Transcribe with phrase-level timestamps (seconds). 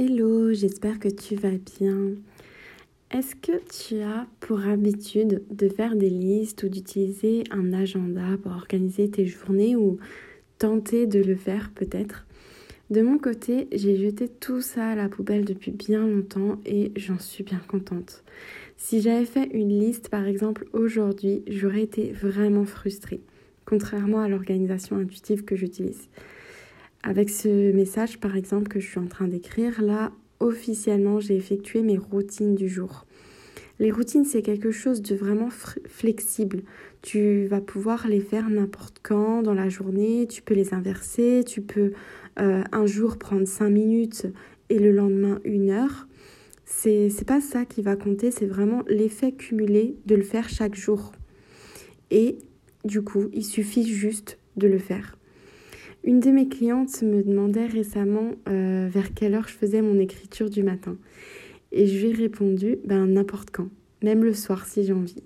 [0.00, 2.12] Hello, j'espère que tu vas bien.
[3.10, 8.52] Est-ce que tu as pour habitude de faire des listes ou d'utiliser un agenda pour
[8.52, 9.98] organiser tes journées ou
[10.58, 12.28] tenter de le faire peut-être?
[12.90, 17.18] De mon côté, j'ai jeté tout ça à la poubelle depuis bien longtemps et j'en
[17.18, 18.22] suis bien contente.
[18.76, 23.20] Si j'avais fait une liste par exemple aujourd'hui, j'aurais été vraiment frustrée,
[23.64, 26.08] contrairement à l'organisation intuitive que j'utilise.
[27.02, 31.82] Avec ce message, par exemple, que je suis en train d'écrire, là, officiellement, j'ai effectué
[31.82, 33.06] mes routines du jour.
[33.80, 35.50] Les routines, c'est quelque chose de vraiment
[35.86, 36.62] flexible.
[37.00, 41.60] Tu vas pouvoir les faire n'importe quand dans la journée, tu peux les inverser, tu
[41.62, 41.92] peux
[42.40, 44.26] euh, un jour prendre cinq minutes
[44.68, 46.08] et le lendemain une heure.
[46.64, 51.12] C'est pas ça qui va compter, c'est vraiment l'effet cumulé de le faire chaque jour.
[52.10, 52.38] Et
[52.84, 55.17] du coup, il suffit juste de le faire.
[56.04, 60.48] Une de mes clientes me demandait récemment euh, vers quelle heure je faisais mon écriture
[60.48, 60.96] du matin.
[61.72, 63.68] Et je lui ai répondu, ben n'importe quand,
[64.02, 65.22] même le soir si j'ai envie.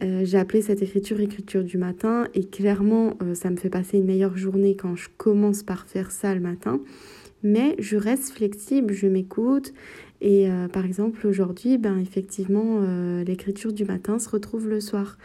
[0.00, 3.98] Euh, j'ai appelé cette écriture écriture du matin et clairement euh, ça me fait passer
[3.98, 6.80] une meilleure journée quand je commence par faire ça le matin.
[7.42, 9.74] Mais je reste flexible, je m'écoute
[10.20, 12.80] et par exemple aujourd'hui, ben effectivement
[13.26, 15.18] l'écriture du matin se retrouve le soir.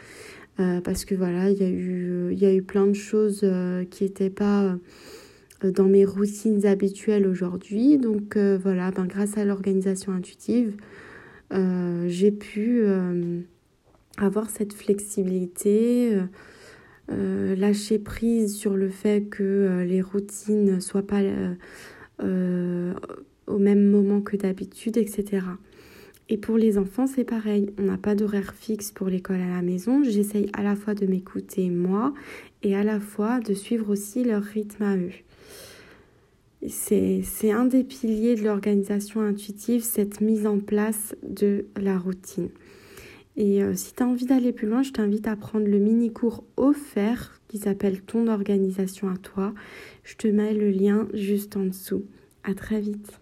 [0.60, 3.86] Euh, parce que voilà, il y, a eu, y a eu plein de choses euh,
[3.86, 4.76] qui n'étaient pas
[5.64, 7.98] euh, dans mes routines habituelles aujourd'hui.
[7.98, 10.76] Donc voilà, ben, grâce à l'organisation intuitive,
[11.52, 12.84] j'ai pu
[14.18, 16.20] avoir cette flexibilité,
[17.10, 21.22] lâcher prise sur le fait que les routines ne soient pas
[22.20, 25.42] au même moment que d'habitude, etc.
[26.30, 27.72] Et pour les enfants, c'est pareil.
[27.78, 30.04] On n'a pas d'horaire fixe pour l'école à la maison.
[30.04, 32.14] J'essaye à la fois de m'écouter moi
[32.64, 35.12] et à la fois de suivre aussi leur rythme à eux.
[36.68, 42.50] C'est un des piliers de l'organisation intuitive, cette mise en place de la routine.
[43.38, 46.44] Et euh, si tu as envie d'aller plus loin, je t'invite à prendre le mini-cours
[46.58, 49.54] offert qui s'appelle Ton organisation à toi.
[50.04, 52.04] Je te mets le lien juste en dessous.
[52.44, 53.20] À très vite.